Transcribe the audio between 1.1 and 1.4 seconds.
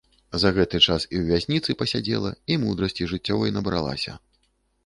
і ў